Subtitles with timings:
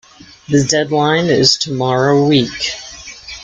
[0.49, 2.71] The deadline is tomorrow week